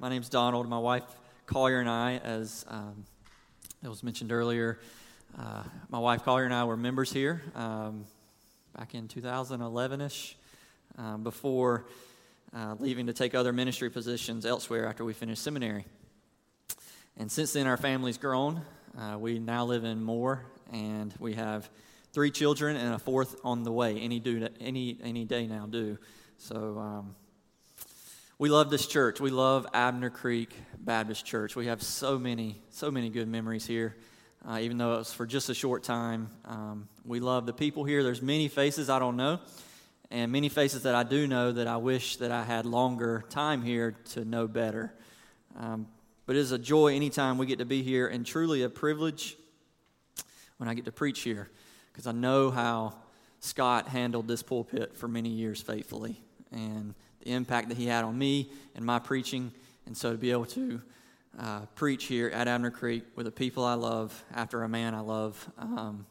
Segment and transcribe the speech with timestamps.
[0.00, 0.68] My name's Donald.
[0.68, 1.04] My wife
[1.46, 3.04] Collier and I, as um,
[3.84, 4.80] it was mentioned earlier,
[5.38, 8.04] uh, my wife Collier and I were members here um,
[8.76, 10.36] back in 2011 ish,
[10.98, 11.86] um, before
[12.52, 15.84] uh, leaving to take other ministry positions elsewhere after we finished seminary.
[17.16, 18.62] And since then, our family's grown.
[18.98, 21.68] Uh, we now live in Moore, and we have
[22.14, 23.98] three children and a fourth on the way.
[23.98, 24.22] Any
[24.58, 25.98] any any day now do.
[26.38, 27.14] So um,
[28.38, 29.20] we love this church.
[29.20, 31.54] We love Abner Creek Baptist Church.
[31.54, 33.96] We have so many so many good memories here.
[34.48, 37.84] Uh, even though it was for just a short time, um, we love the people
[37.84, 38.02] here.
[38.02, 39.40] There's many faces I don't know,
[40.10, 43.60] and many faces that I do know that I wish that I had longer time
[43.60, 44.94] here to know better.
[45.54, 45.86] Um,
[46.26, 49.36] but it is a joy anytime we get to be here and truly a privilege
[50.58, 51.48] when I get to preach here
[51.92, 52.94] because I know how
[53.40, 58.18] Scott handled this pulpit for many years faithfully and the impact that he had on
[58.18, 59.52] me and my preaching.
[59.86, 60.82] And so to be able to
[61.38, 65.00] uh, preach here at Abner Creek with the people I love after a man I
[65.00, 66.06] love um,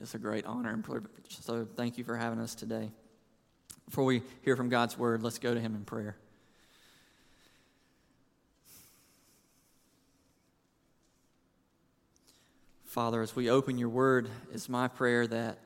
[0.00, 1.38] is a great honor and privilege.
[1.40, 2.90] So thank you for having us today.
[3.86, 6.16] Before we hear from God's word, let's go to him in prayer.
[12.94, 15.58] Father, as we open your word, it's my prayer that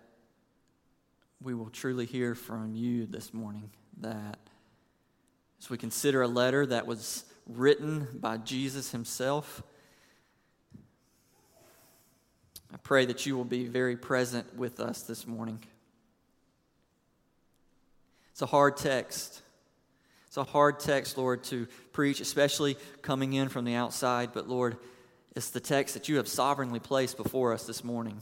[1.43, 3.69] we will truly hear from you this morning.
[3.99, 4.39] That
[5.61, 9.63] as we consider a letter that was written by Jesus himself,
[12.73, 15.63] I pray that you will be very present with us this morning.
[18.33, 19.43] It's a hard text.
[20.29, 24.31] It's a hard text, Lord, to preach, especially coming in from the outside.
[24.33, 24.79] But, Lord,
[25.39, 28.21] it's the text that you have sovereignly placed before us this morning.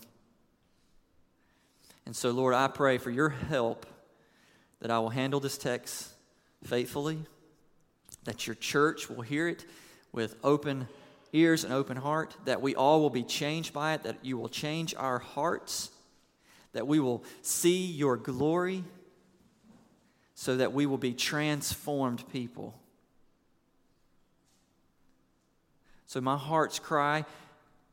[2.04, 3.86] And so, Lord, I pray for your help
[4.80, 6.10] that I will handle this text
[6.62, 7.18] faithfully,
[8.24, 9.64] that your church will hear it
[10.12, 10.88] with open
[11.32, 14.50] ears and open heart, that we all will be changed by it, that you will
[14.50, 15.90] change our hearts,
[16.74, 18.84] that we will see your glory,
[20.34, 22.78] so that we will be transformed people.
[26.06, 27.24] So, my heart's cry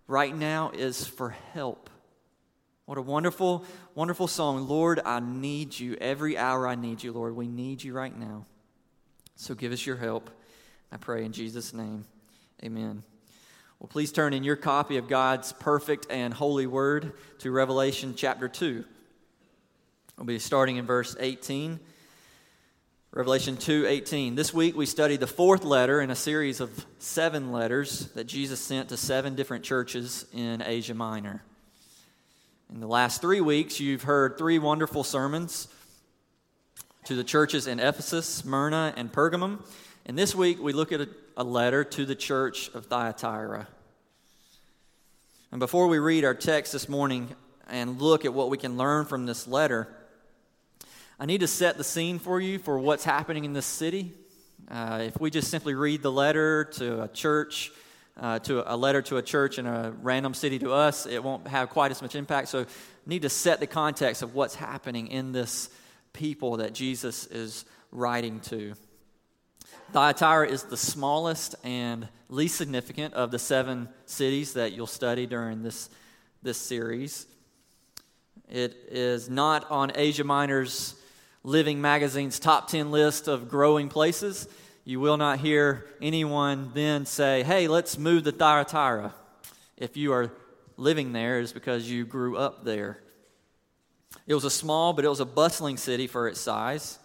[0.08, 1.90] right now is for help.
[2.86, 3.66] What a wonderful,
[3.96, 4.68] wonderful song.
[4.68, 5.96] Lord, I need you.
[6.00, 7.36] Every hour I need you, Lord.
[7.36, 8.46] We need you right now.
[9.36, 10.30] So, give us your help.
[10.92, 12.06] I pray in Jesus' name.
[12.64, 13.04] Amen.
[13.80, 18.48] Well, please turn in your copy of God's perfect and holy word to Revelation chapter
[18.48, 18.86] 2.
[20.18, 21.80] We'll be starting in verse 18
[23.16, 24.34] Revelation 2:18.
[24.34, 28.60] This week we studied the fourth letter in a series of 7 letters that Jesus
[28.60, 31.44] sent to seven different churches in Asia Minor.
[32.74, 35.68] In the last 3 weeks you've heard three wonderful sermons
[37.04, 39.64] to the churches in Ephesus, Smyrna, and Pergamum.
[40.08, 43.68] And this week we look at a, a letter to the church of Thyatira.
[45.52, 47.36] And before we read our text this morning
[47.68, 49.88] and look at what we can learn from this letter,
[51.20, 54.14] I need to set the scene for you for what's happening in this city.
[54.70, 57.72] Uh, if we just simply read the letter to a church,
[58.20, 61.48] uh, to a letter to a church in a random city to us, it won't
[61.48, 62.48] have quite as much impact.
[62.48, 62.66] So,
[63.06, 65.70] need to set the context of what's happening in this
[66.14, 68.74] people that Jesus is writing to.
[69.92, 75.62] Thyatira is the smallest and least significant of the seven cities that you'll study during
[75.62, 75.90] this,
[76.42, 77.28] this series.
[78.50, 80.96] It is not on Asia Minor's
[81.44, 84.48] Living Magazine's top 10 list of growing places,
[84.86, 89.14] you will not hear anyone then say, hey, let's move to Thyatira.
[89.78, 90.32] If you are
[90.78, 93.00] living there, it's because you grew up there.
[94.26, 97.00] It was a small, but it was a bustling city for its size.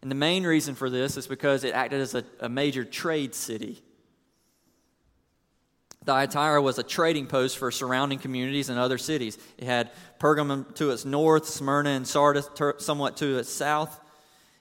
[0.00, 3.34] And the main reason for this is because it acted as a, a major trade
[3.34, 3.82] city.
[6.08, 9.36] Thyatira was a trading post for surrounding communities and other cities.
[9.58, 14.00] It had Pergamum to its north, Smyrna and Sardis somewhat to its south.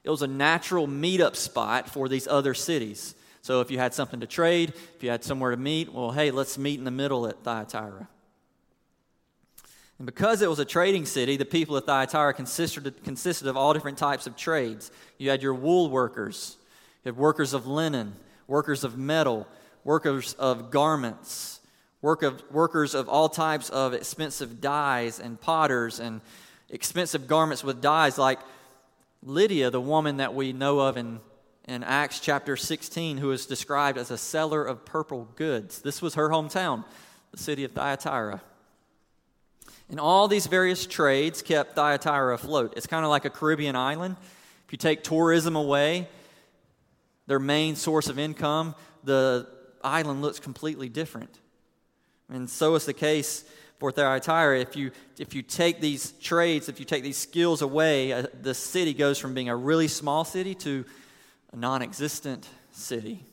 [0.03, 3.15] It was a natural meetup spot for these other cities.
[3.44, 6.31] So if you had something to trade, if you had somewhere to meet, well, hey,
[6.31, 8.09] let's meet in the middle at Thyatira.
[10.00, 13.71] And because it was a trading city, the people of Thyatira consisted, consisted of all
[13.71, 14.91] different types of trades.
[15.17, 16.57] You had your wool workers,
[17.05, 18.15] you had workers of linen,
[18.47, 19.47] workers of metal,
[19.88, 21.62] workers of garments,
[22.01, 26.19] work of, workers of all types of expensive dyes and potters and
[26.69, 28.39] expensive garments with dyes, like
[29.24, 31.22] Lydia, the woman that we know of in,
[31.69, 35.81] in Acts chapter 16, who is described as a seller of purple goods.
[35.81, 36.84] This was her hometown.
[37.31, 38.42] the city of Thyatira.
[39.89, 42.74] And all these various trades kept Thyatira afloat.
[42.75, 44.18] It's kind of like a Caribbean island.
[44.66, 46.10] If you take tourism away,
[47.25, 48.75] their main source of income,
[49.06, 49.48] the
[49.88, 51.39] island looks completely different.
[52.30, 53.45] And so is the case
[53.80, 54.60] for Thyatira.
[54.60, 58.54] If you, if you take these trades, if you take these skills away, uh, the
[58.54, 60.86] city goes from being a really small city to
[61.51, 63.24] a non existent city.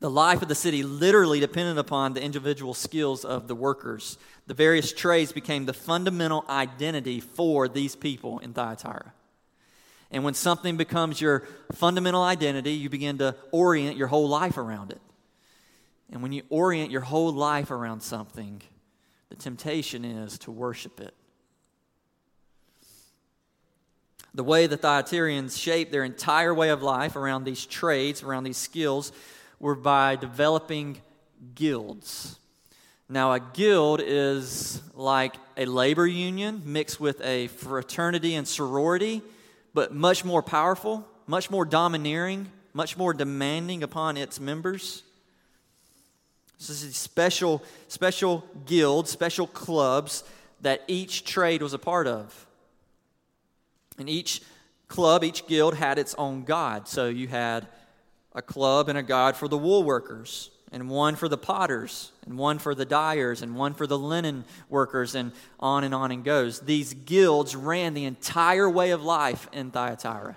[0.00, 4.18] The life of the city literally depended upon the individual skills of the workers.
[4.48, 9.12] The various trades became the fundamental identity for these people in Thyatira.
[10.12, 14.92] And when something becomes your fundamental identity, you begin to orient your whole life around
[14.92, 15.00] it.
[16.12, 18.60] And when you orient your whole life around something,
[19.30, 21.14] the temptation is to worship it.
[24.34, 28.58] The way the Thyatirians shaped their entire way of life around these trades, around these
[28.58, 29.12] skills,
[29.58, 31.00] were by developing
[31.54, 32.38] guilds.
[33.08, 39.22] Now, a guild is like a labor union mixed with a fraternity and sorority,
[39.74, 45.02] but much more powerful, much more domineering, much more demanding upon its members.
[46.58, 50.22] This is special, special guilds, special clubs
[50.60, 52.46] that each trade was a part of.
[53.98, 54.42] And each
[54.86, 56.86] club, each guild had its own god.
[56.86, 57.66] So you had
[58.32, 62.38] a club and a god for the wool workers, and one for the potters, and
[62.38, 66.24] one for the dyers, and one for the linen workers, and on and on and
[66.24, 66.60] goes.
[66.60, 70.36] These guilds ran the entire way of life in Thyatira.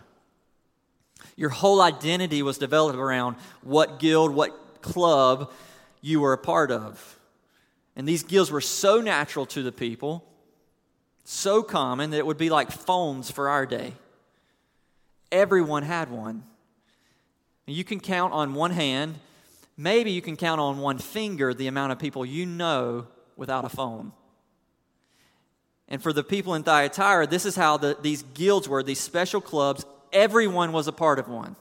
[1.37, 5.51] Your whole identity was developed around what guild, what club
[6.01, 7.19] you were a part of.
[7.95, 10.25] And these guilds were so natural to the people,
[11.23, 13.93] so common that it would be like phones for our day.
[15.31, 16.43] Everyone had one.
[17.67, 19.15] And You can count on one hand,
[19.77, 23.69] maybe you can count on one finger the amount of people you know without a
[23.69, 24.11] phone.
[25.87, 29.41] And for the people in Thyatira, this is how the, these guilds were, these special
[29.41, 29.85] clubs.
[30.11, 31.55] Everyone was a part of one.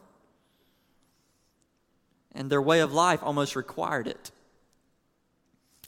[2.32, 4.30] And their way of life almost required it.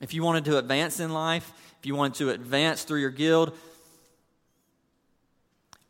[0.01, 1.51] If you wanted to advance in life,
[1.81, 3.57] if you wanted to advance through your guild,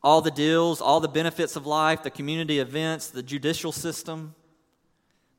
[0.01, 4.33] all the deals, all the benefits of life, the community events, the judicial system,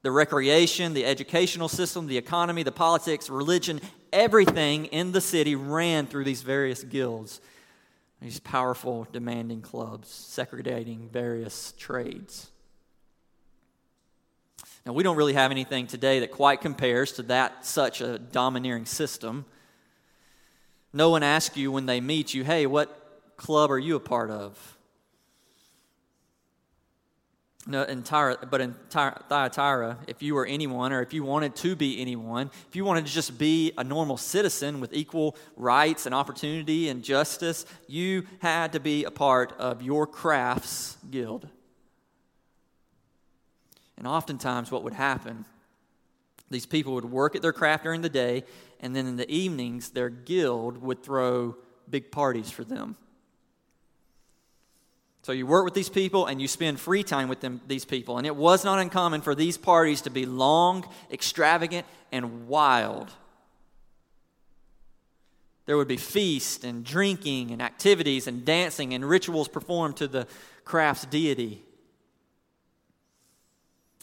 [0.02, 3.80] the recreation, the educational system, the economy, the politics, religion,
[4.12, 7.40] everything in the city ran through these various guilds,
[8.22, 12.50] these powerful, demanding clubs, segregating various trades.
[14.86, 18.86] Now, we don't really have anything today that quite compares to that such a domineering
[18.86, 19.44] system.
[20.92, 24.30] No one asks you when they meet you, hey, what club are you a part
[24.30, 24.77] of?
[27.66, 32.00] No, entire, but in Thyatira, if you were anyone, or if you wanted to be
[32.00, 36.88] anyone, if you wanted to just be a normal citizen with equal rights and opportunity
[36.88, 41.46] and justice, you had to be a part of your crafts guild.
[43.98, 45.44] And oftentimes, what would happen,
[46.50, 48.44] these people would work at their craft during the day,
[48.80, 51.56] and then in the evenings, their guild would throw
[51.90, 52.96] big parties for them.
[55.28, 58.16] So you work with these people and you spend free time with them, these people.
[58.16, 63.10] And it was not uncommon for these parties to be long, extravagant, and wild.
[65.66, 70.26] There would be feast and drinking and activities and dancing and rituals performed to the
[70.64, 71.62] craft's deity.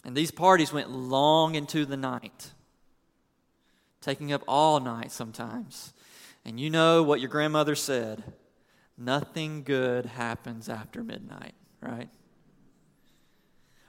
[0.04, 2.52] And these parties went long into the night,
[4.00, 5.92] taking up all night sometimes.
[6.44, 8.22] And you know what your grandmother said
[8.98, 12.08] nothing good happens after midnight, right?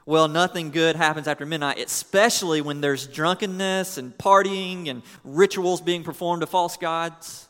[0.05, 6.03] Well, nothing good happens after midnight, especially when there's drunkenness and partying and rituals being
[6.03, 7.47] performed to false gods.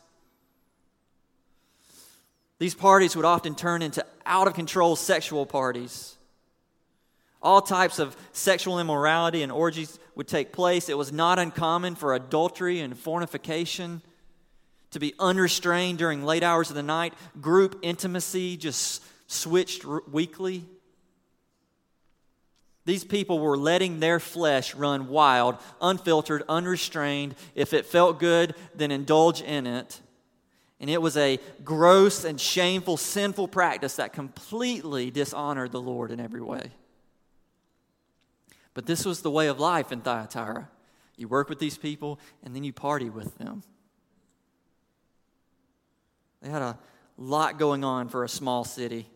[2.58, 6.16] These parties would often turn into out of control sexual parties.
[7.40, 10.88] All types of sexual immorality and orgies would take place.
[10.88, 14.02] It was not uncommon for adultery and fornication
[14.90, 17.14] to be unrestrained during late hours of the night.
[17.40, 20.64] Group intimacy just switched weekly.
[22.84, 27.34] These people were letting their flesh run wild, unfiltered, unrestrained.
[27.54, 30.00] If it felt good, then indulge in it.
[30.80, 36.20] And it was a gross and shameful, sinful practice that completely dishonored the Lord in
[36.20, 36.70] every way.
[38.74, 40.70] But this was the way of life in Thyatira.
[41.16, 43.64] You work with these people, and then you party with them.
[46.42, 46.78] They had a
[47.16, 49.08] lot going on for a small city.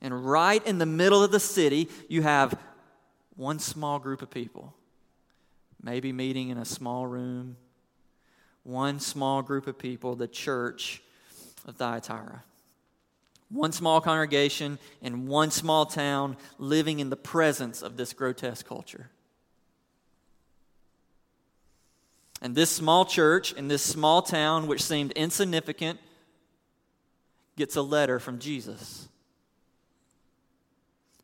[0.00, 2.58] And right in the middle of the city, you have
[3.36, 4.74] one small group of people.
[5.82, 7.56] maybe meeting in a small room,
[8.62, 11.02] one small group of people, the church
[11.66, 12.42] of Thyatira.
[13.50, 19.10] One small congregation in one small town living in the presence of this grotesque culture.
[22.44, 25.98] And this small church in this small town, which seemed insignificant,
[27.56, 29.08] gets a letter from Jesus.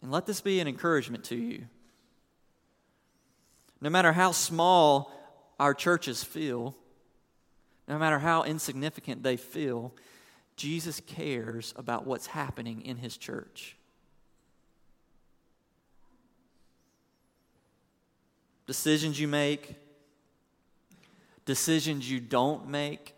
[0.00, 1.66] And let this be an encouragement to you.
[3.82, 5.12] No matter how small
[5.58, 6.74] our churches feel,
[7.86, 9.92] no matter how insignificant they feel,
[10.56, 13.76] Jesus cares about what's happening in his church.
[18.66, 19.76] Decisions you make,
[21.44, 23.14] decisions you don't make,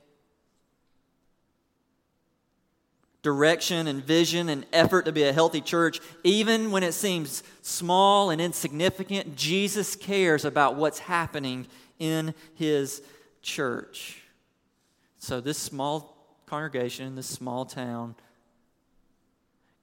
[3.23, 8.31] direction and vision and effort to be a healthy church, even when it seems small
[8.31, 11.67] and insignificant, Jesus cares about what's happening
[11.99, 13.03] in his
[13.41, 14.23] church.
[15.19, 18.17] So, this small congregation, in this small town,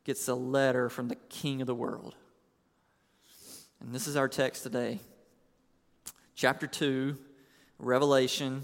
[0.03, 2.15] gets a letter from the King of the world.
[3.79, 5.00] And this is our text today.
[6.36, 7.17] Chapter 2,
[7.79, 8.63] Revelation,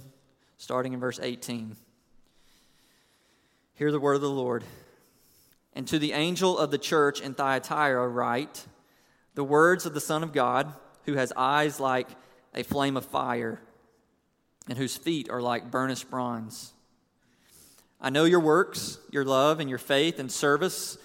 [0.58, 1.78] starting in verse 18.
[3.76, 4.64] Hear the word of the Lord.
[5.74, 8.66] And to the angel of the church in Thyatira, write
[9.34, 10.74] the words of the Son of God,
[11.06, 12.08] who has eyes like
[12.54, 13.60] a flame of fire,
[14.68, 16.74] and whose feet are like burnished bronze.
[18.00, 20.98] I know your works, your love, and your faith, and service,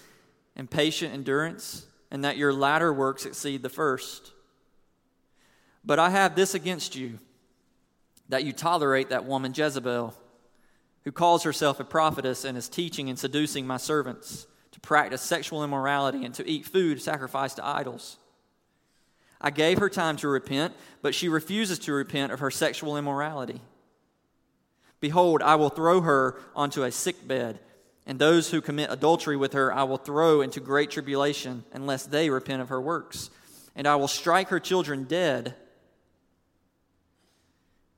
[0.57, 4.33] and patient endurance, and that your latter works exceed the first.
[5.85, 7.19] But I have this against you
[8.31, 10.15] that you tolerate that woman Jezebel
[11.05, 15.65] who calls herself a prophetess and is teaching and seducing my servants to practice sexual
[15.65, 18.19] immorality and to eat food sacrificed to idols.
[19.41, 23.63] I gave her time to repent, but she refuses to repent of her sexual immorality.
[25.01, 27.59] Behold, I will throw her onto a sick bed,
[28.07, 32.29] and those who commit adultery with her I will throw into great tribulation, unless they
[32.29, 33.31] repent of her works.
[33.75, 35.55] And I will strike her children dead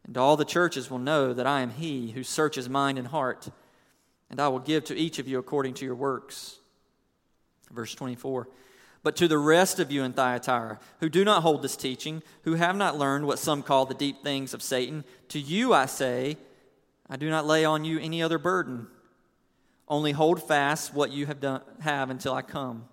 [0.06, 3.49] and all the churches will know that I am he who searches mind and heart,
[4.30, 6.56] and I will give to each of you according to your works.
[7.71, 8.49] Verse 24.
[9.04, 12.54] But to the rest of you in Thyatira, who do not hold this teaching, who
[12.54, 16.37] have not learned what some call the deep things of Satan, to you I say,
[17.09, 18.87] I do not lay on you any other burden.
[19.88, 22.85] Only hold fast what you have, done, have until I come.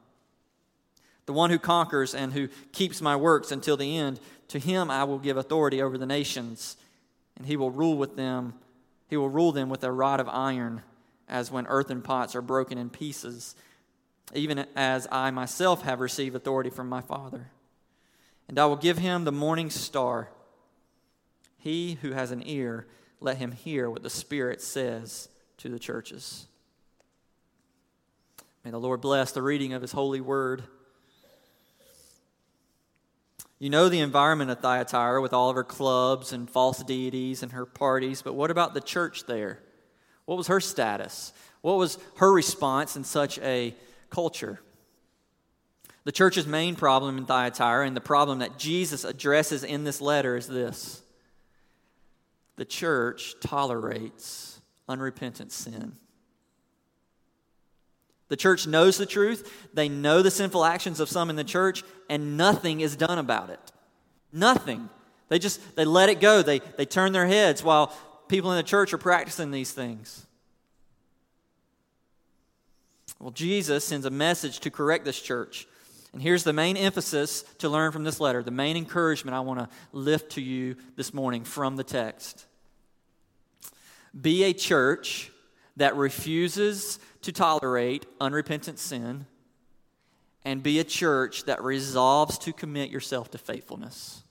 [1.28, 5.04] The one who conquers and who keeps my works until the end, to him I
[5.04, 6.76] will give authority over the nations
[7.40, 8.54] and he will rule with them.
[9.08, 10.84] He will rule them with a rod of iron,
[11.28, 13.56] as when earthen pots are broken in pieces,
[14.36, 17.50] even as I myself have received authority from my Father.
[18.48, 20.30] And I will give him the morning star.
[21.58, 22.88] He who has an ear,
[23.20, 26.48] let him hear what the Spirit says to the churches.
[28.64, 30.64] May the Lord bless the reading of his holy word.
[33.60, 37.52] You know the environment of Thyatira with all of her clubs and false deities and
[37.52, 39.60] her parties, but what about the church there?
[40.26, 41.34] What was her status?
[41.62, 43.76] What was her response in such a
[44.10, 44.62] culture?
[46.06, 50.38] The church's main problem in Thyatira, and the problem that Jesus addresses in this letter,
[50.38, 51.04] is this
[52.56, 55.98] the church tolerates unrepentant sin.
[58.30, 59.70] The church knows the truth.
[59.74, 63.50] They know the sinful actions of some in the church, and nothing is done about
[63.50, 63.60] it.
[64.32, 64.90] Nothing.
[65.28, 66.42] They just they let it go.
[66.42, 67.88] They they turn their heads while
[68.28, 70.26] people in the church are practicing these things.
[73.20, 75.68] Well, Jesus sends a message to correct this church.
[76.14, 79.60] And here's the main emphasis to learn from this letter, the main encouragement I want
[79.60, 82.46] to lift to you this morning from the text.
[84.20, 85.32] Be a church
[85.80, 89.26] that refuses to tolerate unrepentant sin
[90.44, 94.24] and be a church that resolves to commit yourself to faithfulness.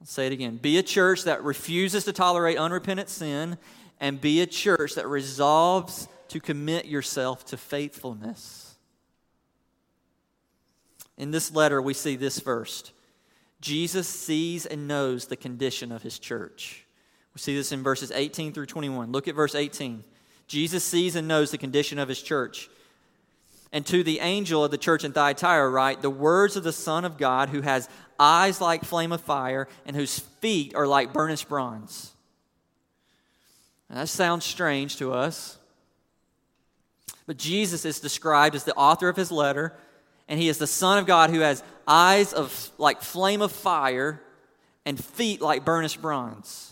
[0.00, 0.56] I'll say it again.
[0.56, 3.58] Be a church that refuses to tolerate unrepentant sin
[4.00, 8.76] and be a church that resolves to commit yourself to faithfulness.
[11.18, 12.92] In this letter, we see this first
[13.60, 16.86] Jesus sees and knows the condition of his church.
[17.34, 19.12] We see this in verses 18 through 21.
[19.12, 20.04] Look at verse 18.
[20.46, 22.68] Jesus sees and knows the condition of his church.
[23.72, 27.04] And to the angel of the church in Thyatira, write the words of the Son
[27.04, 31.48] of God, who has eyes like flame of fire and whose feet are like burnished
[31.48, 32.12] bronze.
[33.88, 35.56] that sounds strange to us.
[37.26, 39.72] But Jesus is described as the author of his letter,
[40.26, 44.20] and he is the Son of God who has eyes of like flame of fire
[44.84, 46.69] and feet like burnished bronze.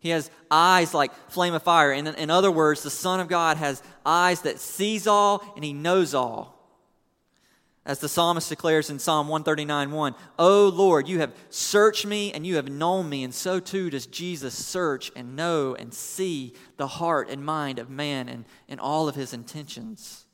[0.00, 1.92] He has eyes like flame of fire.
[1.92, 5.74] In, in other words, the Son of God has eyes that sees all and he
[5.74, 6.56] knows all.
[7.84, 12.46] As the psalmist declares in Psalm 139 1, O Lord, you have searched me and
[12.46, 16.86] you have known me, and so too does Jesus search and know and see the
[16.86, 20.24] heart and mind of man and, and all of his intentions.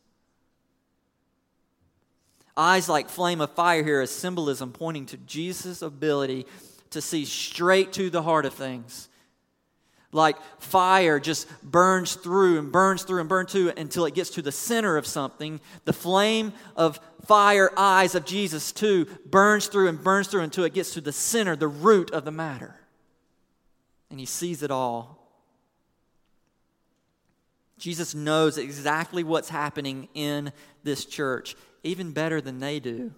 [2.56, 6.46] Eyes like flame of fire here is symbolism pointing to Jesus' ability
[6.90, 9.08] to see straight to the heart of things
[10.12, 14.42] like fire just burns through and burns through and burns through until it gets to
[14.42, 15.60] the center of something.
[15.84, 20.74] The flame of fire eyes of Jesus, too, burns through and burns through until it
[20.74, 22.76] gets to the center, the root of the matter.
[24.10, 25.16] And he sees it all.
[27.78, 33.12] Jesus knows exactly what's happening in this church, even better than they do.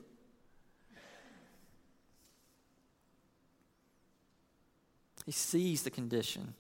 [5.27, 6.55] He sees the condition.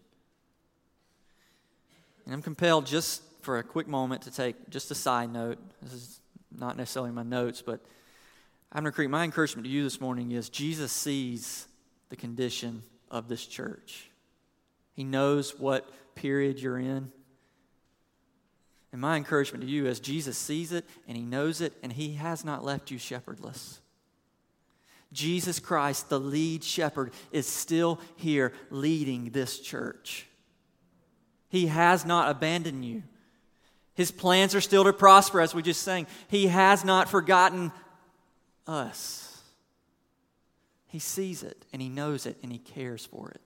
[2.28, 5.56] And I'm compelled just for a quick moment to take just a side note.
[5.80, 6.20] This is
[6.54, 7.80] not necessarily my notes, but
[8.70, 11.66] Abner Creek, my encouragement to you this morning is Jesus sees
[12.10, 14.10] the condition of this church.
[14.92, 17.10] He knows what period you're in.
[18.92, 22.12] And my encouragement to you is Jesus sees it and he knows it and he
[22.16, 23.80] has not left you shepherdless.
[25.14, 30.27] Jesus Christ, the lead shepherd, is still here leading this church.
[31.48, 33.02] He has not abandoned you.
[33.94, 36.06] His plans are still to prosper, as we just sang.
[36.28, 37.72] He has not forgotten
[38.66, 39.42] us.
[40.86, 43.40] He sees it and he knows it and he cares for it.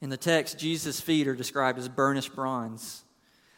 [0.00, 3.04] In the text, Jesus' feet are described as burnished bronze,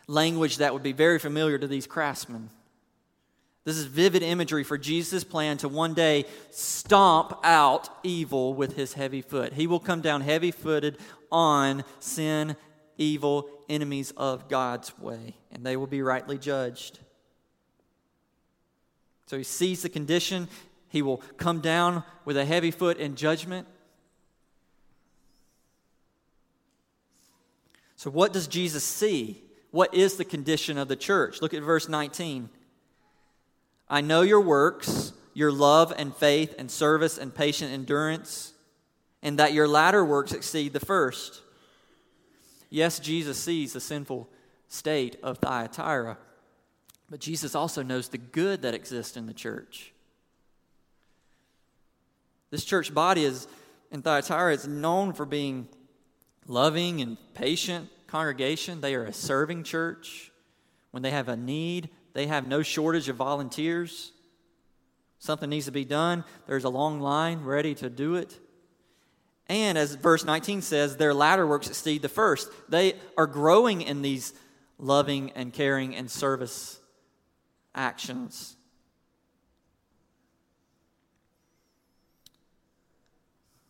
[0.07, 2.50] language that would be very familiar to these craftsmen.
[3.64, 8.92] This is vivid imagery for Jesus' plan to one day stomp out evil with his
[8.92, 9.54] heavy foot.
[9.54, 10.99] He will come down heavy footed
[11.33, 12.57] on sin,
[12.98, 16.98] evil, enemies of God's way, and they will be rightly judged.
[19.27, 20.48] So he sees the condition.
[20.88, 23.66] He will come down with a heavy foot in judgment.
[27.96, 29.42] So, what does Jesus see?
[29.70, 31.40] What is the condition of the church?
[31.40, 32.50] Look at verse 19.
[33.88, 38.53] I know your works, your love and faith and service and patient endurance,
[39.23, 41.42] and that your latter works exceed the first.
[42.70, 44.29] Yes, Jesus sees the sinful
[44.68, 46.18] state of Thyatira,
[47.11, 49.92] but Jesus also knows the good that exists in the church.
[52.51, 53.49] This church body is
[53.90, 55.68] in Thyatira is known for being
[56.47, 58.81] loving and patient congregation.
[58.81, 60.33] They are a serving church.
[60.90, 64.12] When they have a need, they have no shortage of volunteers.
[65.18, 68.38] Something needs to be done, there's a long line ready to do it.
[69.46, 72.50] And as verse 19 says, their latter works exceed the first.
[72.68, 74.33] They are growing in these
[74.79, 76.79] loving and caring and service
[77.74, 78.57] actions.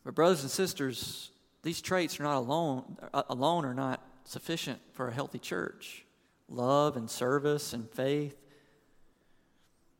[0.04, 1.30] But, brothers and sisters,
[1.62, 6.03] these traits are not alone, uh, alone are not sufficient for a healthy church
[6.48, 8.36] love and service and faith.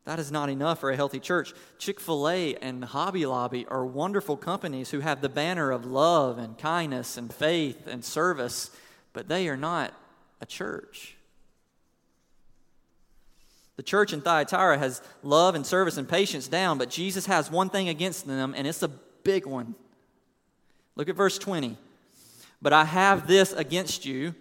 [0.05, 1.55] That is not enough for a healthy church.
[1.79, 6.37] Chick fil A and Hobby Lobby are wonderful companies who have the banner of love
[6.39, 8.71] and kindness and faith and service,
[9.15, 9.95] but they are not
[10.43, 11.17] a church.
[13.77, 17.71] The church in Thyatira has love and service and patience down, but Jesus has one
[17.71, 19.75] thing against them, and it's a big one.
[20.97, 21.77] Look at verse 20.
[22.63, 24.35] But I have this against you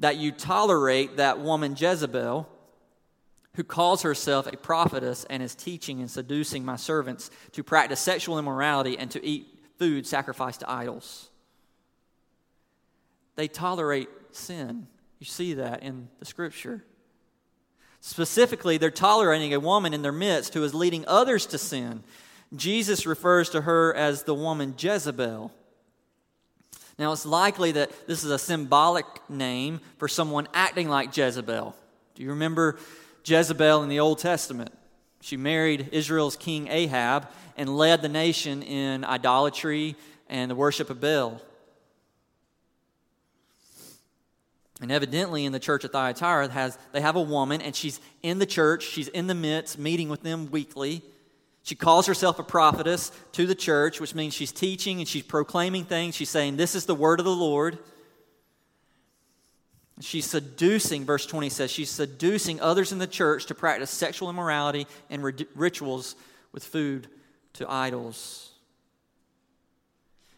[0.00, 2.48] that you tolerate that woman Jezebel,
[3.54, 8.38] who calls herself a prophetess and is teaching and seducing my servants to practice sexual
[8.38, 9.46] immorality and to eat
[9.78, 11.28] food sacrificed to idols.
[13.36, 14.86] They tolerate sin.
[15.18, 16.84] You see that in the scripture.
[18.00, 22.02] Specifically, they're tolerating a woman in their midst who is leading others to sin.
[22.56, 25.52] Jesus refers to her as the woman Jezebel.
[27.00, 31.74] Now, it's likely that this is a symbolic name for someone acting like Jezebel.
[32.14, 32.78] Do you remember
[33.24, 34.70] Jezebel in the Old Testament?
[35.22, 39.96] She married Israel's king Ahab and led the nation in idolatry
[40.28, 41.40] and the worship of Baal.
[44.82, 48.38] And evidently, in the church of Thyatira, has, they have a woman, and she's in
[48.38, 48.82] the church.
[48.84, 51.00] She's in the midst, meeting with them weekly.
[51.62, 55.84] She calls herself a prophetess to the church, which means she's teaching and she's proclaiming
[55.84, 56.14] things.
[56.14, 57.78] She's saying, This is the word of the Lord.
[60.00, 64.86] She's seducing, verse 20 says, she's seducing others in the church to practice sexual immorality
[65.10, 65.22] and
[65.54, 66.16] rituals
[66.52, 67.06] with food
[67.54, 68.52] to idols.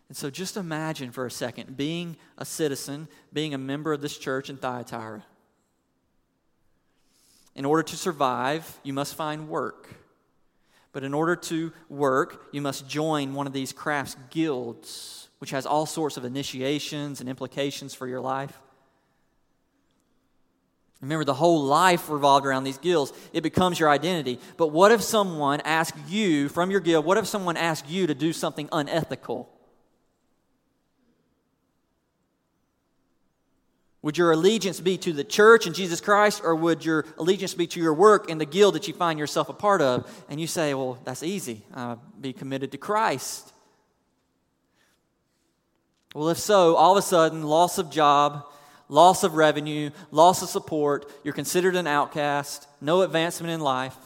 [0.08, 4.18] And so just imagine for a second being a citizen, being a member of this
[4.18, 5.24] church in Thyatira.
[7.54, 9.88] In order to survive, you must find work.
[10.92, 15.66] But in order to work, you must join one of these crafts guilds, which has
[15.66, 18.61] all sorts of initiations and implications for your life.
[21.00, 23.12] Remember, the whole life revolved around these guilds.
[23.33, 24.38] It becomes your identity.
[24.57, 28.14] But what if someone asked you from your guild, what if someone asked you to
[28.14, 29.48] do something unethical?
[34.02, 37.68] Would your allegiance be to the church and Jesus Christ, or would your allegiance be
[37.68, 40.24] to your work and the guild that you find yourself a part of?
[40.28, 41.62] And you say, well, that's easy.
[41.72, 43.52] Uh, be committed to Christ.
[46.14, 48.44] Well, if so, all of a sudden, loss of job,
[48.88, 53.96] loss of revenue, loss of support, you're considered an outcast, no advancement in life.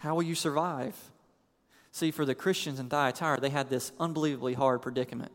[0.00, 0.94] How will you survive?
[1.92, 5.32] See, for the Christians in Thyatira, they had this unbelievably hard predicament.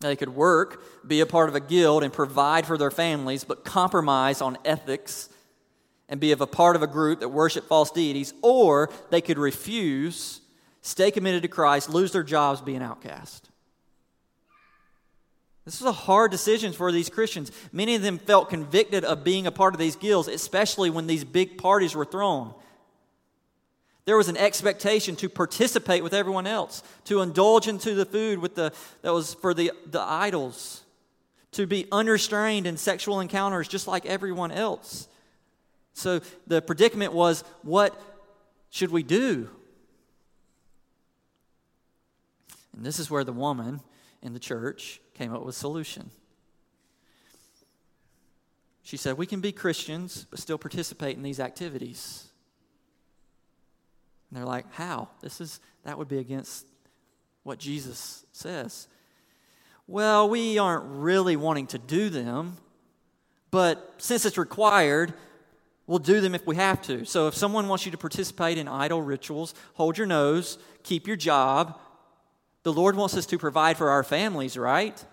[0.00, 3.64] They could work, be a part of a guild, and provide for their families, but
[3.64, 5.28] compromise on ethics
[6.08, 9.38] and be of a part of a group that worship false deities, or they could
[9.38, 10.40] refuse,
[10.82, 13.48] stay committed to Christ, lose their jobs, be an outcast.
[15.64, 17.50] This was a hard decision for these Christians.
[17.72, 21.24] Many of them felt convicted of being a part of these guilds, especially when these
[21.24, 22.54] big parties were thrown.
[24.06, 28.54] There was an expectation to participate with everyone else, to indulge into the food with
[28.54, 30.82] the, that was for the, the idols,
[31.52, 35.08] to be unrestrained in sexual encounters just like everyone else.
[35.92, 38.00] So the predicament was what
[38.70, 39.48] should we do?
[42.76, 43.80] And this is where the woman
[44.22, 46.10] in the church came up with a solution.
[48.82, 52.25] She said, We can be Christians, but still participate in these activities.
[54.30, 55.08] And they're like, How?
[55.20, 56.66] This is that would be against
[57.42, 58.88] what Jesus says.
[59.86, 62.56] Well, we aren't really wanting to do them,
[63.52, 65.14] but since it's required,
[65.86, 67.04] we'll do them if we have to.
[67.04, 71.16] So if someone wants you to participate in idol rituals, hold your nose, keep your
[71.16, 71.78] job.
[72.64, 75.04] The Lord wants us to provide for our families, right?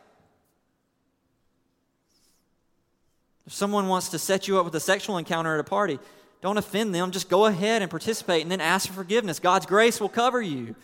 [3.46, 6.00] If someone wants to set you up with a sexual encounter at a party,
[6.44, 7.12] don't offend them.
[7.12, 9.40] Just go ahead and participate and then ask for forgiveness.
[9.40, 10.76] God's grace will cover you.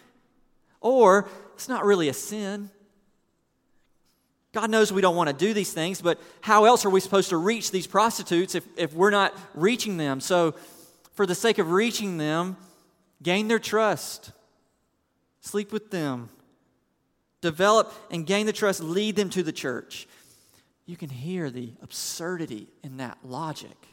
[0.80, 2.70] Or it's not really a sin.
[4.54, 7.30] God knows we don't want to do these things, but how else are we supposed
[7.32, 10.22] to reach these prostitutes if, if we're not reaching them?
[10.22, 10.56] So,
[11.12, 12.56] for the sake of reaching them,
[13.22, 14.32] gain their trust,
[15.42, 16.30] sleep with them,
[17.42, 20.08] develop and gain the trust, lead them to the church.
[20.86, 23.89] You can hear the absurdity in that logic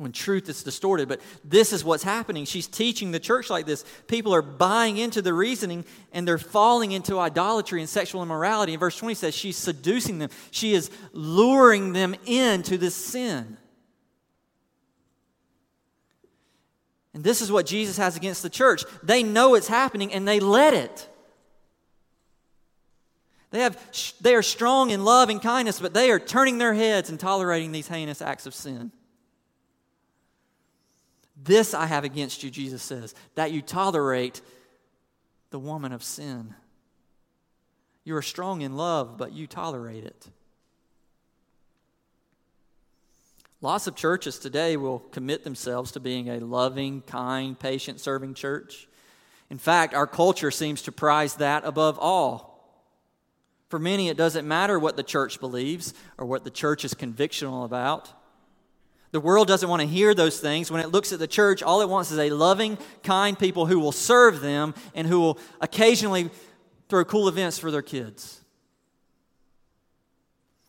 [0.00, 1.08] when truth is distorted.
[1.08, 2.46] But this is what's happening.
[2.46, 3.84] She's teaching the church like this.
[4.06, 8.72] People are buying into the reasoning and they're falling into idolatry and sexual immorality.
[8.72, 13.58] And verse 20 says she's seducing them, she is luring them into this sin.
[17.12, 18.84] And this is what Jesus has against the church.
[19.02, 21.08] They know it's happening and they let it.
[23.50, 23.76] They, have,
[24.20, 27.72] they are strong in love and kindness, but they are turning their heads and tolerating
[27.72, 28.92] these heinous acts of sin.
[31.42, 34.42] This I have against you, Jesus says, that you tolerate
[35.50, 36.54] the woman of sin.
[38.04, 40.28] You are strong in love, but you tolerate it.
[43.62, 48.88] Lots of churches today will commit themselves to being a loving, kind, patient, serving church.
[49.50, 52.50] In fact, our culture seems to prize that above all.
[53.68, 57.64] For many, it doesn't matter what the church believes or what the church is convictional
[57.64, 58.10] about.
[59.12, 60.70] The world doesn't want to hear those things.
[60.70, 63.80] When it looks at the church, all it wants is a loving, kind people who
[63.80, 66.30] will serve them and who will occasionally
[66.88, 68.40] throw cool events for their kids.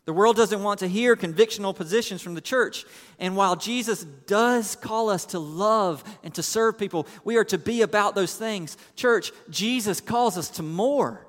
[0.05, 2.85] The world doesn't want to hear convictional positions from the church.
[3.19, 7.59] And while Jesus does call us to love and to serve people, we are to
[7.59, 8.77] be about those things.
[8.95, 11.27] Church, Jesus calls us to more.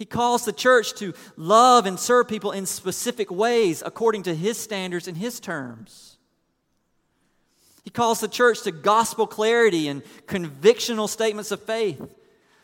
[0.00, 4.56] He calls the church to love and serve people in specific ways according to his
[4.56, 6.16] standards and his terms.
[7.84, 12.02] He calls the church to gospel clarity and convictional statements of faith,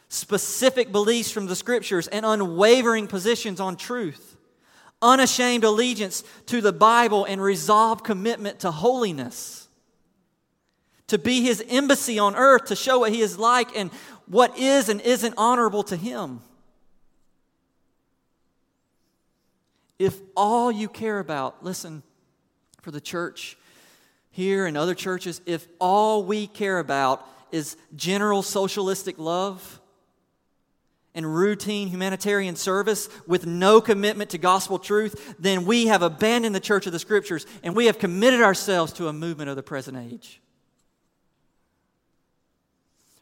[0.08, 4.38] specific beliefs from the scriptures, and unwavering positions on truth,
[5.02, 9.68] unashamed allegiance to the Bible, and resolved commitment to holiness.
[11.08, 13.90] To be his embassy on earth to show what he is like and
[14.24, 16.40] what is and isn't honorable to him.
[19.98, 22.02] If all you care about, listen,
[22.82, 23.56] for the church
[24.30, 29.80] here and other churches, if all we care about is general socialistic love
[31.14, 36.60] and routine humanitarian service with no commitment to gospel truth, then we have abandoned the
[36.60, 39.96] church of the scriptures and we have committed ourselves to a movement of the present
[39.96, 40.42] age.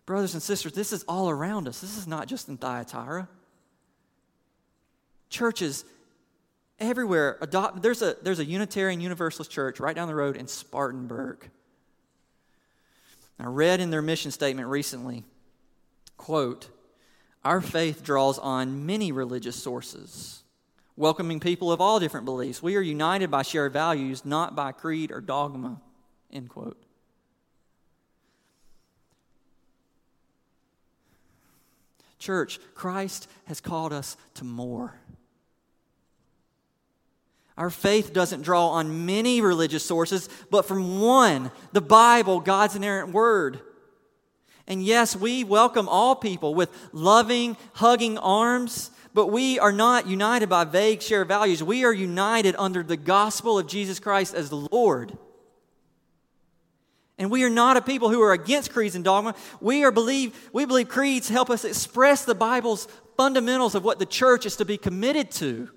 [0.06, 1.80] Brothers and sisters, this is all around us.
[1.80, 3.28] This is not just in Thyatira.
[5.30, 5.84] Churches
[6.78, 11.50] everywhere adopt there's a there's a Unitarian Universalist church right down the road in Spartanburg.
[13.38, 15.24] I read in their mission statement recently,
[16.16, 16.68] quote,
[17.44, 20.42] our faith draws on many religious sources,
[20.96, 22.62] welcoming people of all different beliefs.
[22.62, 25.80] We are united by shared values, not by creed or dogma,
[26.32, 26.80] end quote.
[32.18, 34.94] Church, Christ has called us to more.
[37.56, 43.12] Our faith doesn't draw on many religious sources, but from one, the Bible, God's inerrant
[43.12, 43.60] word.
[44.66, 50.48] And yes, we welcome all people with loving, hugging arms, but we are not united
[50.48, 51.62] by vague shared values.
[51.62, 55.16] We are united under the gospel of Jesus Christ as the Lord.
[57.16, 59.36] And we are not a people who are against creeds and dogma.
[59.60, 64.06] We are believe we believe creeds help us express the Bible's fundamentals of what the
[64.06, 65.70] church is to be committed to.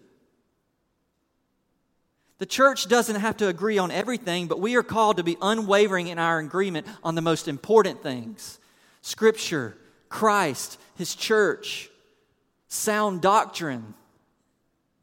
[2.39, 6.08] The church doesn't have to agree on everything, but we are called to be unwavering
[6.08, 8.60] in our agreement on the most important things
[9.02, 9.78] Scripture,
[10.10, 11.89] Christ, His church,
[12.67, 13.93] sound doctrine.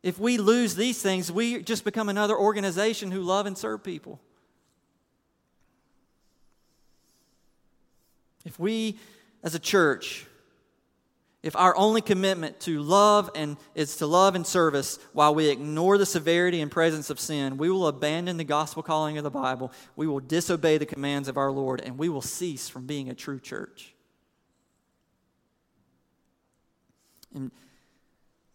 [0.02, 4.20] If we lose these things, we just become another organization who love and serve people.
[8.44, 8.98] If we,
[9.42, 10.26] as a church,
[11.44, 15.98] if our only commitment to love and is to love and service while we ignore
[15.98, 19.70] the severity and presence of sin, we will abandon the gospel calling of the Bible,
[19.94, 23.14] we will disobey the commands of our Lord, and we will cease from being a
[23.14, 23.94] true church.
[27.34, 27.50] And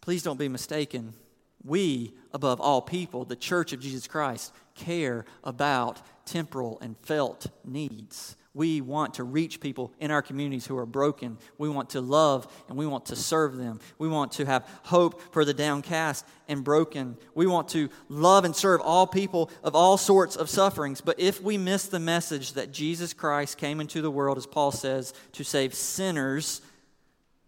[0.00, 1.14] please don't be mistaken.
[1.62, 8.34] We, above all people, the church of Jesus Christ, care about temporal and felt needs.
[8.52, 11.38] We want to reach people in our communities who are broken.
[11.56, 13.78] We want to love and we want to serve them.
[13.98, 17.16] We want to have hope for the downcast and broken.
[17.34, 21.00] We want to love and serve all people of all sorts of sufferings.
[21.00, 24.72] But if we miss the message that Jesus Christ came into the world, as Paul
[24.72, 26.60] says, to save sinners,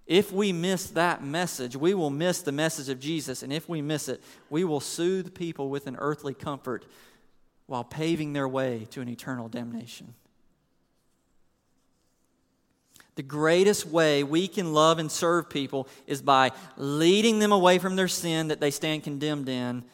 [0.06, 3.42] if we miss that message, we will miss the message of Jesus.
[3.42, 6.86] And if we miss it, we will soothe people with an earthly comfort
[7.66, 10.14] while paving their way to an eternal damnation.
[13.14, 17.96] The greatest way we can love and serve people is by leading them away from
[17.96, 19.84] their sin that they stand condemned in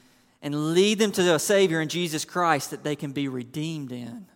[0.40, 4.26] and lead them to a Savior in Jesus Christ that they can be redeemed in.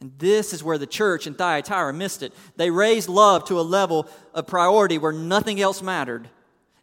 [0.00, 2.32] And this is where the church in Thyatira missed it.
[2.56, 6.28] They raised love to a level of priority where nothing else mattered.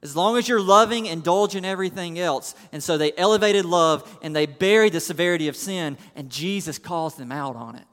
[0.04, 2.54] As long as you're loving, indulge in everything else.
[2.72, 7.16] And so they elevated love and they buried the severity of sin, and Jesus calls
[7.16, 7.87] them out on it.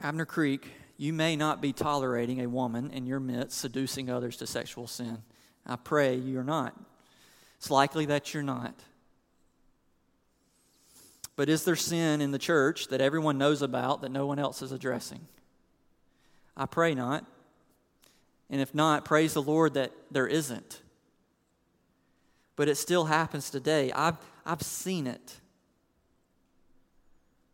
[0.00, 4.46] Abner Creek, you may not be tolerating a woman in your midst seducing others to
[4.46, 5.18] sexual sin.
[5.66, 6.74] I pray you're not.
[7.56, 8.74] It's likely that you're not.
[11.36, 14.62] But is there sin in the church that everyone knows about that no one else
[14.62, 15.20] is addressing?
[16.56, 17.24] I pray not.
[18.50, 20.80] And if not, praise the Lord that there isn't.
[22.56, 23.92] But it still happens today.
[23.92, 25.38] I've, I've seen it.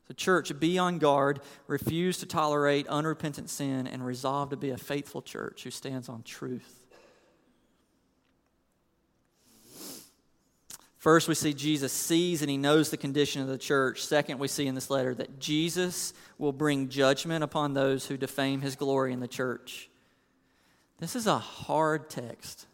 [0.09, 4.77] So, church, be on guard, refuse to tolerate unrepentant sin, and resolve to be a
[4.77, 6.85] faithful church who stands on truth.
[11.05, 14.03] First, we see Jesus sees and he knows the condition of the church.
[14.03, 18.62] Second, we see in this letter that Jesus will bring judgment upon those who defame
[18.62, 19.90] his glory in the church.
[21.01, 22.67] This is a hard text.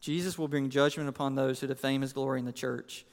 [0.00, 3.04] Jesus will bring judgment upon those who defame his glory in the church.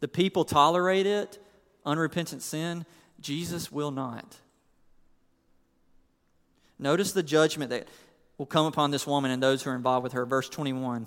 [0.00, 1.38] The people tolerate it,
[1.84, 2.84] unrepentant sin.
[3.20, 4.36] Jesus will not.
[6.78, 7.88] Notice the judgment that
[8.38, 10.24] will come upon this woman and those who are involved with her.
[10.24, 11.06] Verse 21.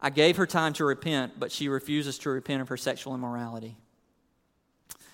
[0.00, 3.76] I gave her time to repent, but she refuses to repent of her sexual immorality.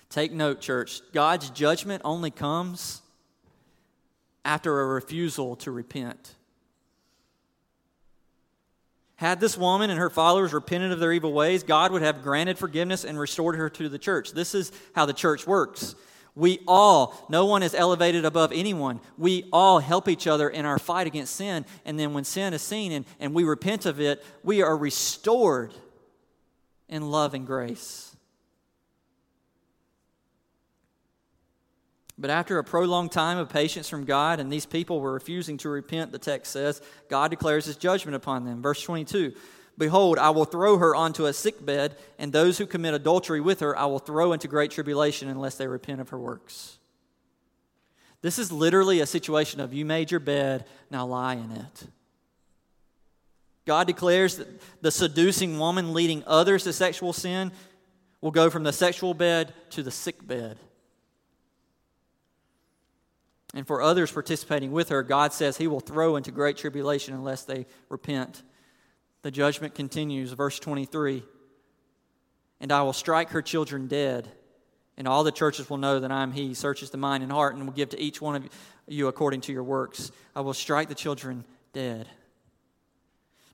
[0.09, 1.01] Take note, church.
[1.11, 3.01] God's judgment only comes
[4.45, 6.35] after a refusal to repent.
[9.17, 12.57] Had this woman and her followers repented of their evil ways, God would have granted
[12.57, 14.31] forgiveness and restored her to the church.
[14.31, 15.95] This is how the church works.
[16.35, 18.99] We all, no one is elevated above anyone.
[19.17, 21.65] We all help each other in our fight against sin.
[21.83, 25.73] And then when sin is seen and, and we repent of it, we are restored
[26.87, 28.06] in love and grace.
[32.17, 35.69] But after a prolonged time of patience from God, and these people were refusing to
[35.69, 38.61] repent, the text says, God declares his judgment upon them.
[38.61, 39.33] Verse 22
[39.77, 43.59] Behold, I will throw her onto a sick bed, and those who commit adultery with
[43.59, 46.79] her I will throw into great tribulation unless they repent of her works.
[48.21, 51.87] This is literally a situation of you made your bed, now lie in it.
[53.65, 54.47] God declares that
[54.81, 57.51] the seducing woman leading others to sexual sin
[58.21, 60.57] will go from the sexual bed to the sick bed.
[63.57, 67.41] And for others participating with her, God says he will throw into great tribulation unless
[67.43, 68.43] they repent.
[69.23, 71.23] The judgment continues, verse 23
[72.59, 74.29] And I will strike her children dead,
[74.95, 77.55] and all the churches will know that I am he, searches the mind and heart,
[77.55, 78.47] and will give to each one of
[78.87, 80.11] you according to your works.
[80.35, 81.43] I will strike the children
[81.73, 82.07] dead.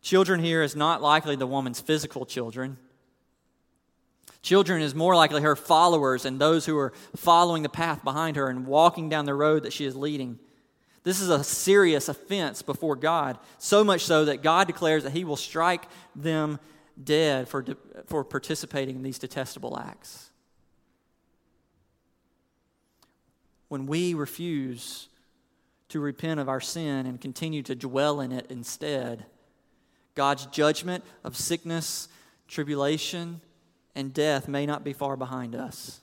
[0.01, 2.77] Children here is not likely the woman's physical children.
[4.41, 8.49] Children is more likely her followers and those who are following the path behind her
[8.49, 10.37] and walking down the road that she is leading.
[11.03, 15.23] This is a serious offense before God, so much so that God declares that He
[15.23, 16.59] will strike them
[17.01, 17.65] dead for,
[18.05, 20.29] for participating in these detestable acts.
[23.67, 25.07] When we refuse
[25.89, 29.25] to repent of our sin and continue to dwell in it instead,
[30.15, 32.07] God's judgment of sickness,
[32.47, 33.41] tribulation,
[33.95, 36.01] and death may not be far behind us.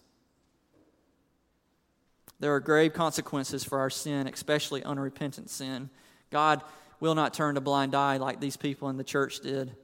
[2.39, 5.91] There are grave consequences for our sin, especially unrepentant sin.
[6.31, 6.63] God
[6.99, 9.75] will not turn a blind eye like these people in the church did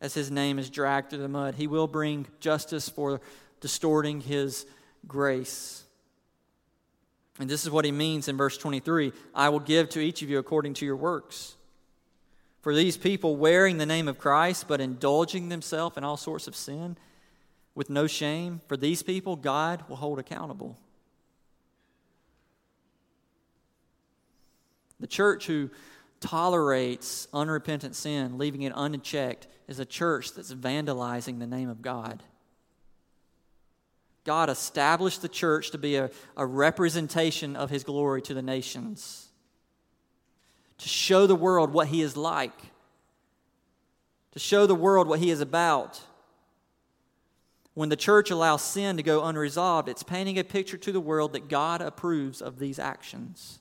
[0.00, 1.54] as his name is dragged through the mud.
[1.54, 3.20] He will bring justice for
[3.60, 4.66] distorting his
[5.06, 5.84] grace.
[7.38, 10.30] And this is what he means in verse 23 I will give to each of
[10.30, 11.56] you according to your works.
[12.62, 16.56] For these people wearing the name of Christ but indulging themselves in all sorts of
[16.56, 16.96] sin
[17.78, 20.76] with no shame, for these people, God will hold accountable.
[24.98, 25.70] The church who
[26.18, 32.24] tolerates unrepentant sin, leaving it unchecked, is a church that's vandalizing the name of God.
[34.24, 39.28] God established the church to be a, a representation of his glory to the nations,
[40.78, 42.60] to show the world what he is like,
[44.32, 46.00] to show the world what he is about.
[47.78, 51.34] When the church allows sin to go unresolved, it's painting a picture to the world
[51.34, 53.60] that God approves of these actions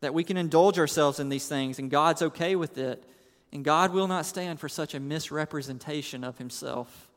[0.00, 3.04] that we can indulge ourselves in these things and God's okay with it.
[3.52, 7.10] And God will not stand for such a misrepresentation of himself.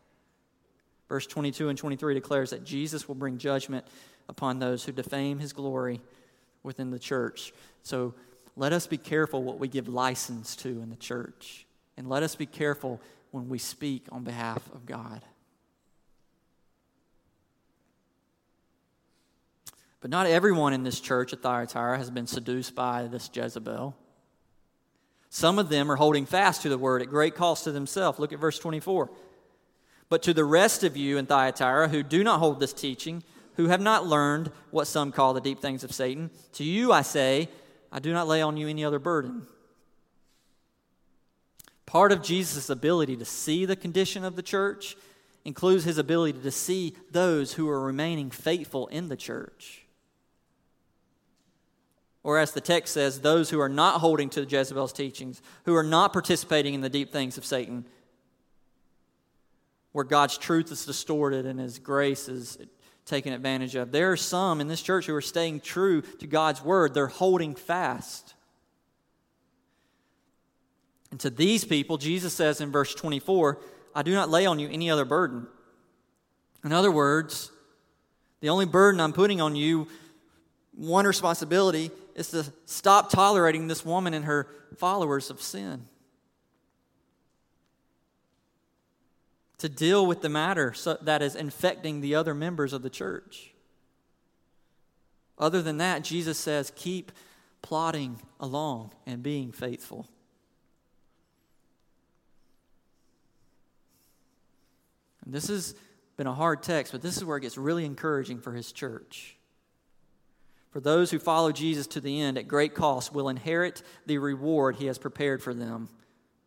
[1.07, 3.85] Verse 22 and 23 declares that Jesus will bring judgment
[4.27, 6.01] upon those who defame his glory
[6.63, 7.53] within the church.
[7.83, 8.13] So
[8.57, 11.65] let us be careful what we give license to in the church.
[11.95, 12.99] And let us be careful
[13.31, 15.23] when we speak on behalf of God.
[20.01, 23.95] But not everyone in this church at Thyatira has been seduced by this Jezebel.
[25.29, 28.19] Some of them are holding fast to the word at great cost to themselves.
[28.19, 29.09] Look at verse 24.
[30.09, 33.23] But to the rest of you in Thyatira who do not hold this teaching,
[33.55, 37.03] who have not learned what some call the deep things of Satan, to you I
[37.03, 37.47] say,
[37.91, 39.47] I do not lay on you any other burden.
[41.91, 44.95] Part of Jesus' ability to see the condition of the church
[45.43, 49.85] includes his ability to see those who are remaining faithful in the church.
[52.23, 55.83] Or, as the text says, those who are not holding to Jezebel's teachings, who are
[55.83, 57.83] not participating in the deep things of Satan,
[59.91, 62.57] where God's truth is distorted and His grace is
[63.05, 63.91] taken advantage of.
[63.91, 67.53] There are some in this church who are staying true to God's word, they're holding
[67.53, 68.33] fast.
[71.11, 73.59] And to these people, Jesus says in verse 24,
[73.93, 75.45] I do not lay on you any other burden.
[76.63, 77.51] In other words,
[78.39, 79.87] the only burden I'm putting on you,
[80.73, 85.85] one responsibility, is to stop tolerating this woman and her followers of sin.
[89.59, 93.53] To deal with the matter that is infecting the other members of the church.
[95.37, 97.11] Other than that, Jesus says, keep
[97.61, 100.07] plodding along and being faithful.
[105.25, 105.75] And this has
[106.17, 109.37] been a hard text, but this is where it gets really encouraging for his church.
[110.71, 114.77] For those who follow Jesus to the end at great cost will inherit the reward
[114.77, 115.89] he has prepared for them.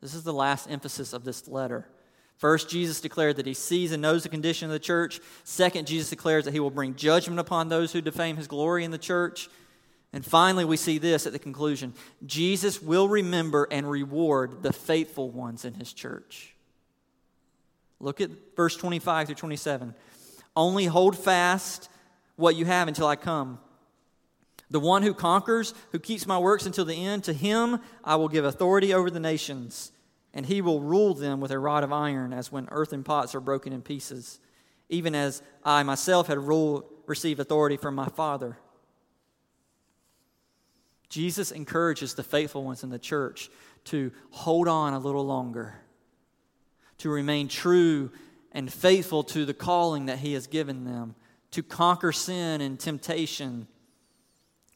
[0.01, 1.89] This is the last emphasis of this letter.
[2.37, 5.20] First, Jesus declared that he sees and knows the condition of the church.
[5.45, 8.91] Second, Jesus declares that he will bring judgment upon those who defame his glory in
[8.91, 9.49] the church.
[10.12, 11.95] And finally, we see this at the conclusion
[12.25, 16.53] Jesus will remember and reward the faithful ones in his church.
[18.05, 19.94] Look at verse 25 through 27.
[20.55, 21.88] Only hold fast
[22.36, 23.59] what you have until I come.
[24.70, 28.28] The one who conquers, who keeps my works until the end, to him I will
[28.28, 29.92] give authority over the nations
[30.34, 33.40] and he will rule them with a rod of iron, as when earthen pots are
[33.40, 34.40] broken in pieces,
[34.88, 38.59] even as I myself had ruled, received authority from my Father.
[41.09, 43.48] Jesus encourages the faithful ones in the church
[43.84, 45.76] to hold on a little longer,
[47.05, 48.11] to remain true
[48.50, 51.14] and faithful to the calling that he has given them,
[51.50, 53.68] to conquer sin and temptation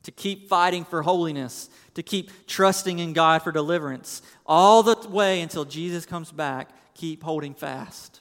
[0.08, 5.42] to keep fighting for holiness, to keep trusting in God for deliverance, all the way
[5.42, 8.20] until Jesus comes back, keep holding fast.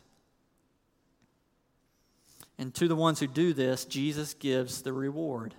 [2.57, 5.53] And to the ones who do this, Jesus gives the reward.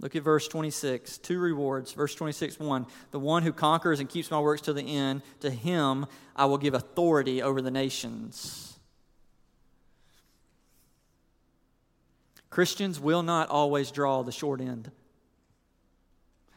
[0.00, 1.18] Look at verse 26.
[1.18, 1.92] Two rewards.
[1.92, 2.86] Verse 26, 1.
[3.12, 6.58] The one who conquers and keeps my works to the end, to him I will
[6.58, 8.78] give authority over the nations.
[12.50, 14.90] Christians will not always draw the short end.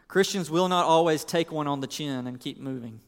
[0.07, 2.99] Christians will not always take one on the chin and keep moving.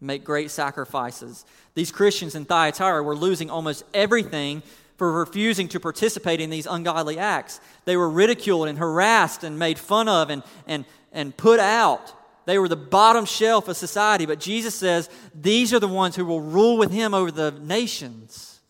[0.00, 1.44] Make great sacrifices.
[1.74, 4.62] These Christians in Thyatira were losing almost everything
[5.00, 7.58] for refusing to participate in these ungodly acts.
[7.86, 12.12] They were ridiculed and harassed and made fun of and, and, and put out.
[12.44, 14.26] They were the bottom shelf of society.
[14.26, 18.60] But Jesus says these are the ones who will rule with him over the nations.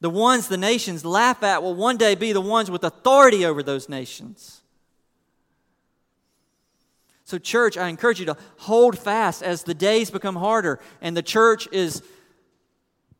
[0.00, 3.64] The ones the nations laugh at will one day be the ones with authority over
[3.64, 4.60] those nations.
[7.24, 11.22] So, church, I encourage you to hold fast as the days become harder and the
[11.22, 12.04] church is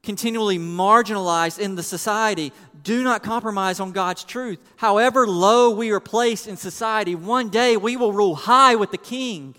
[0.07, 2.53] continually marginalized in the society.
[2.83, 4.59] Do not compromise on God's truth.
[4.77, 8.99] However low we are placed in society, one day we will rule high with the
[8.99, 9.55] King.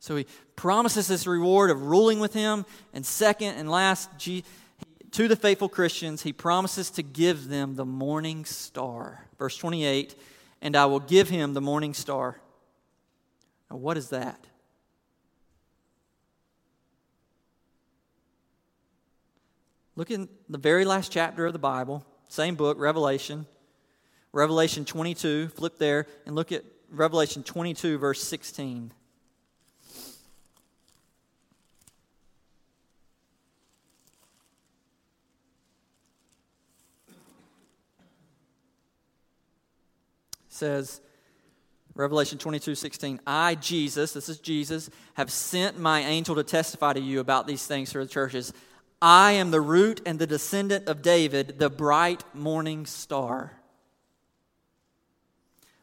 [0.00, 2.66] So he promises this reward of ruling with him.
[2.92, 8.44] And second and last, to the faithful Christians, he promises to give them the morning
[8.44, 9.26] star.
[9.38, 10.16] Verse 28
[10.60, 12.40] And I will give him the morning star.
[13.70, 14.44] Now, what is that?
[20.00, 23.44] Look in the very last chapter of the Bible, same book, Revelation.
[24.32, 28.94] Revelation 22, flip there and look at Revelation 22, verse 16.
[40.48, 41.02] says,
[41.94, 47.00] Revelation 22 16, I, Jesus, this is Jesus, have sent my angel to testify to
[47.00, 48.54] you about these things for the churches.
[49.02, 53.52] I am the root and the descendant of David, the bright morning star.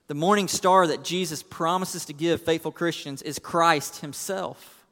[0.08, 4.86] The morning star that Jesus promises to give faithful Christians is Christ Himself.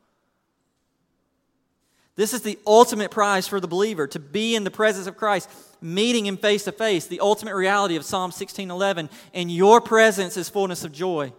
[2.15, 5.49] This is the ultimate prize for the believer to be in the presence of Christ,
[5.81, 9.09] meeting him face to face, the ultimate reality of Psalm 16:11.
[9.33, 11.33] In your presence is fullness of joy.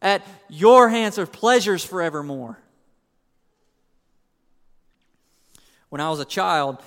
[0.00, 2.58] At your hands are pleasures forevermore.
[5.88, 6.82] When I was a child,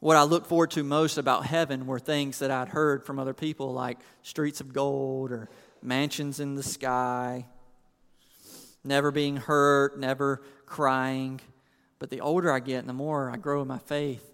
[0.00, 3.34] what I looked forward to most about heaven were things that I'd heard from other
[3.34, 5.48] people, like streets of gold or
[5.82, 7.46] mansions in the sky,
[8.82, 11.40] never being hurt, never crying.
[11.98, 14.28] But the older I get and the more I grow in my faith,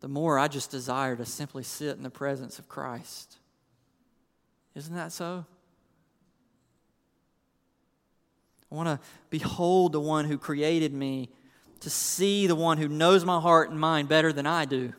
[0.00, 3.38] the more I just desire to simply sit in the presence of Christ.
[4.74, 5.44] Isn't that so?
[8.70, 9.00] I want to
[9.30, 11.30] behold the one who created me,
[11.80, 14.92] to see the one who knows my heart and mind better than I do,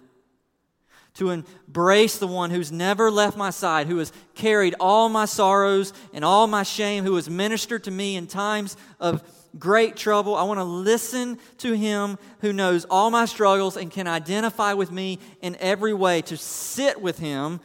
[1.15, 5.91] to embrace the one who's never left my side, who has carried all my sorrows
[6.13, 9.23] and all my shame, who has ministered to me in times of
[9.57, 10.35] great trouble.
[10.35, 14.91] I want to listen to him who knows all my struggles and can identify with
[14.91, 17.59] me in every way, to sit with him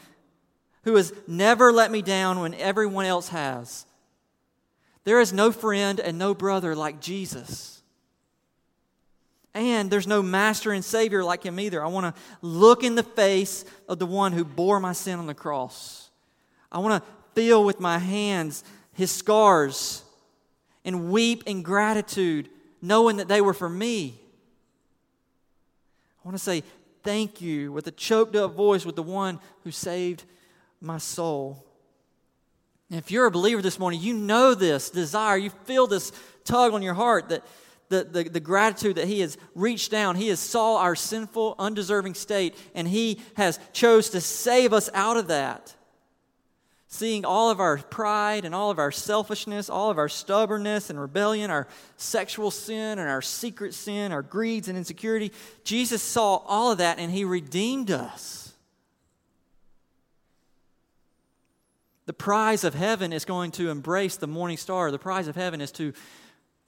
[0.84, 3.84] who has never let me down when everyone else has.
[5.04, 7.81] There is no friend and no brother like Jesus.
[9.54, 11.84] And there's no master and savior like him either.
[11.84, 15.26] I want to look in the face of the one who bore my sin on
[15.26, 16.10] the cross.
[16.70, 20.02] I want to feel with my hands his scars
[20.84, 22.48] and weep in gratitude,
[22.80, 24.18] knowing that they were for me.
[26.22, 26.62] I want to say
[27.02, 30.24] thank you with a choked up voice with the one who saved
[30.80, 31.64] my soul.
[32.90, 36.12] if you're a believer this morning, you know this desire, you feel this
[36.44, 37.42] tug on your heart that
[37.92, 40.16] the, the, the, gratitude that he has reached down.
[40.16, 45.18] He has saw our sinful undeserving state and he has chose to save us out
[45.18, 45.76] of that.
[46.88, 51.00] Seeing all of our pride and all of our selfishness all of our stubbornness and
[51.00, 55.32] rebellion our sexual sin and our secret sin our greeds and insecurity
[55.64, 58.52] jesus saw all of that and he redeemed us.
[62.04, 64.90] The prize of heaven is going to embrace the morning star.
[64.90, 65.92] The prize of heaven is to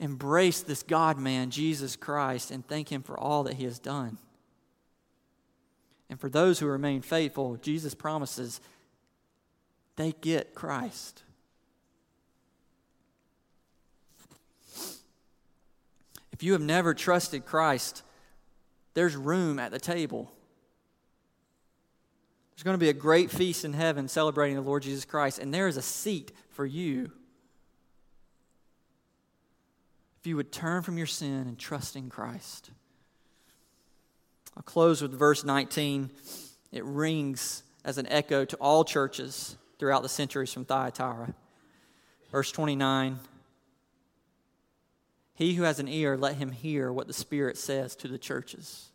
[0.05, 4.19] embrace this God man, Jesus Christ, and thank Him for all that He has done.
[6.11, 8.61] And for those who remain faithful, Jesus promises
[9.97, 11.23] they get Christ.
[16.33, 18.03] If you have never trusted Christ,
[18.93, 20.31] there's room at the table.
[22.55, 25.55] There's going to be a great feast in heaven celebrating the Lord Jesus Christ, and
[25.55, 27.11] there is a seat for you
[30.25, 32.71] if you would turn from your sin and trust in Christ.
[34.57, 36.11] I'll close with verse 19.
[36.73, 41.35] It rings as an echo to all churches throughout the centuries from Thyatira.
[42.33, 43.19] Verse 29
[45.35, 48.89] He who has an ear, let him hear what the Spirit says to the churches.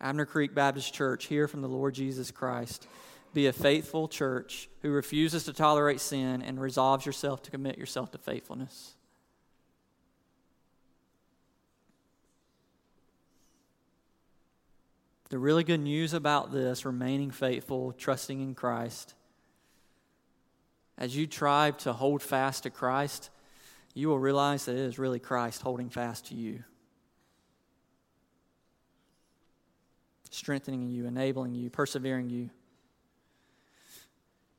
[0.00, 2.88] Abner Creek Baptist Church, hear from the Lord Jesus Christ.
[3.34, 8.12] Be a faithful church who refuses to tolerate sin and resolves yourself to commit yourself
[8.12, 8.94] to faithfulness.
[15.30, 19.14] The really good news about this, remaining faithful, trusting in Christ,
[20.96, 23.30] as you try to hold fast to Christ,
[23.94, 26.62] you will realize that it is really Christ holding fast to you.
[30.30, 32.50] Strengthening you, enabling you, persevering you.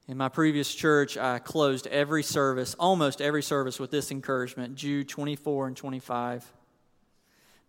[0.07, 5.09] In my previous church, I closed every service, almost every service, with this encouragement Jude
[5.09, 6.53] 24 and 25.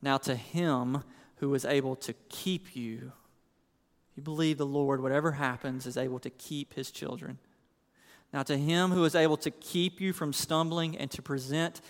[0.03, 1.03] Now, to him
[1.37, 3.13] who is able to keep you,
[4.15, 7.39] you believe the Lord, whatever happens, is able to keep his children.
[8.35, 11.81] Now, to him who is able to keep you from stumbling and to present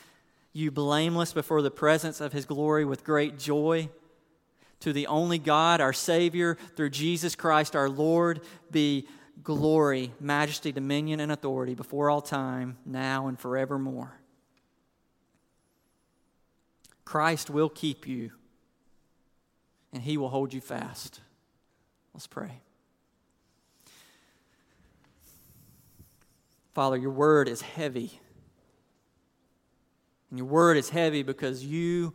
[0.53, 3.89] you blameless before the presence of his glory with great joy,
[4.79, 9.09] to the only God, our Savior, through Jesus Christ our Lord, be
[9.43, 14.19] glory, majesty, dominion, and authority before all time, now and forevermore.
[17.05, 18.33] Christ will keep you,
[19.93, 21.21] and he will hold you fast.
[22.13, 22.61] Let's pray.
[26.75, 28.21] Father, your word is heavy.
[30.31, 32.13] And your word is heavy because you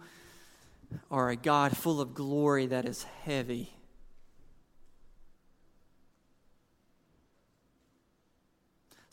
[1.10, 3.74] are a God full of glory that is heavy.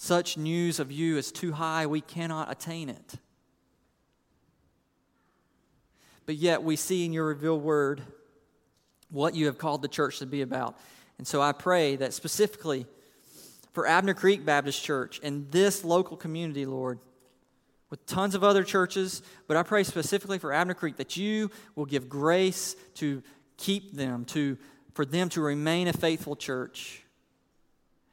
[0.00, 3.14] Such news of you is too high, we cannot attain it.
[6.24, 8.02] But yet we see in your revealed word
[9.10, 10.78] what you have called the church to be about.
[11.18, 12.86] And so I pray that specifically
[13.72, 17.00] for Abner Creek Baptist Church and this local community, Lord,
[17.90, 21.86] with tons of other churches, but I pray specifically for Abner Creek that you will
[21.86, 23.20] give grace to
[23.56, 24.58] keep them, to,
[24.94, 27.02] for them to remain a faithful church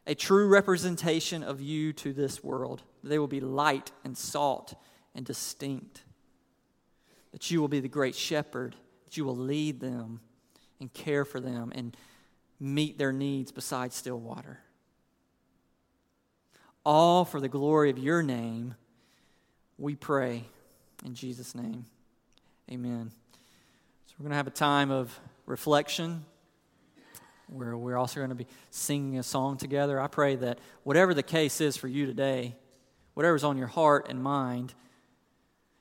[0.08, 2.84] a true representation of you to this world.
[3.04, 4.76] They will be light and salt
[5.14, 6.04] and distinct.
[7.32, 8.76] That you will be the great shepherd,
[9.06, 10.20] that you will lead them
[10.80, 11.96] and care for them and
[12.60, 14.60] meet their needs beside still water.
[16.86, 18.76] All for the glory of your name,
[19.78, 20.44] we pray
[21.04, 21.86] in Jesus' name.
[22.72, 23.12] Amen.
[24.06, 26.26] So we're going to have a time of reflection
[27.48, 30.00] where we're also going to be singing a song together.
[30.00, 32.56] I pray that whatever the case is for you today,
[33.14, 34.74] whatever's on your heart and mind,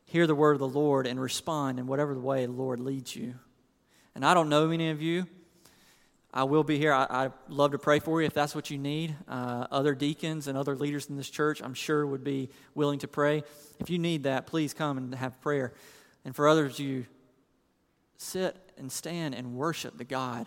[0.07, 3.15] hear the word of the Lord and respond in whatever the way the Lord leads
[3.17, 3.35] you.
[4.15, 5.27] And I don't know many of you.
[6.33, 6.93] I will be here.
[6.93, 9.15] I, I love to pray for you if that's what you need.
[9.29, 13.09] Uh, other deacons and other leaders in this church, I'm sure, would be willing to
[13.09, 13.45] pray.
[13.79, 15.73] If you need that, please come and have prayer.
[16.25, 17.07] And for others, you
[18.17, 20.47] sit and stand and worship the God